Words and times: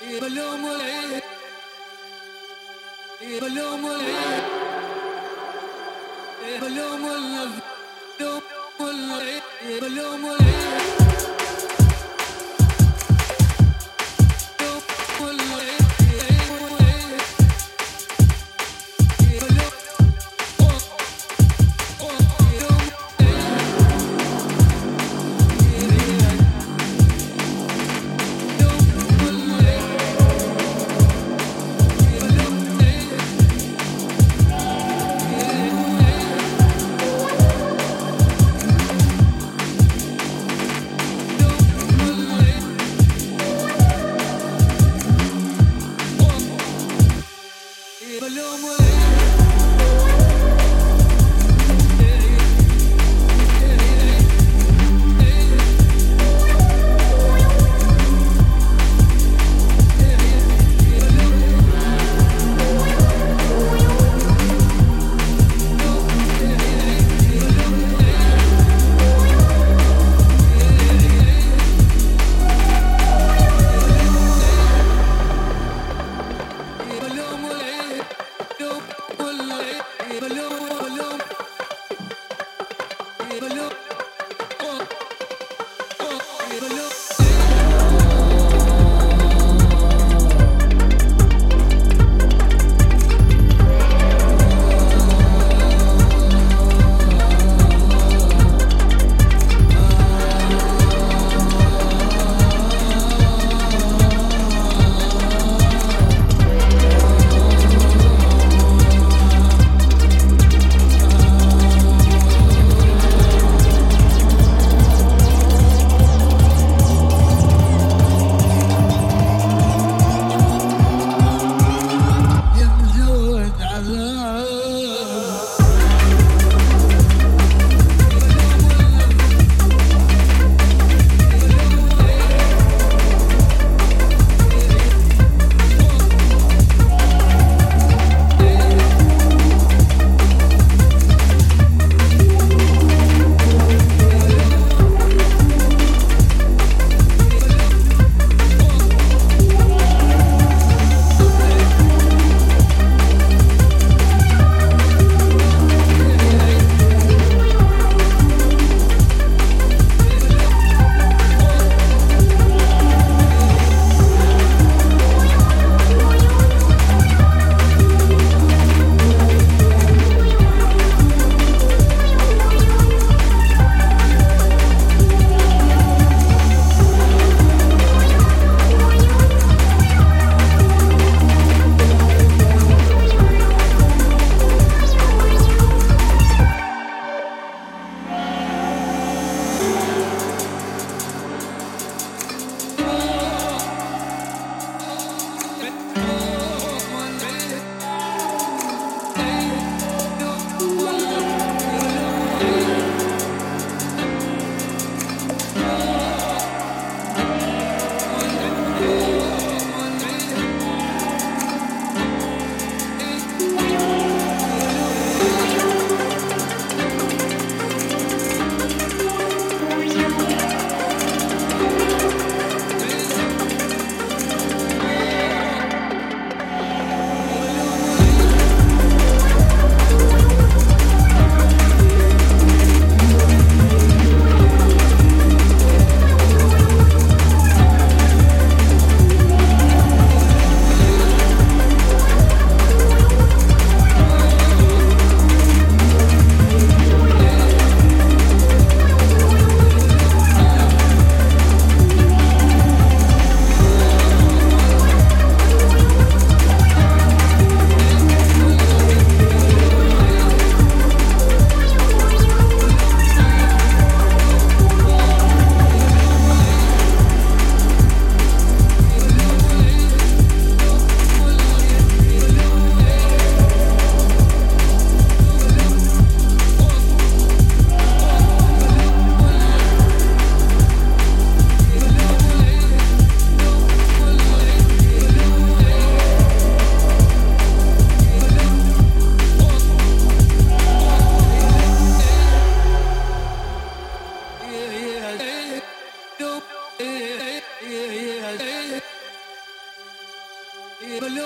بلوم 0.00 0.66
العين 0.66 1.20
بلوم 3.20 3.86
العين 3.86 4.42
بلوم 9.80 10.26
العين 10.26 10.99
volume 48.30 48.89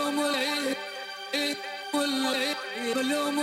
بلوم 0.04 0.20
العين 0.20 0.76
بلوم 2.94 3.38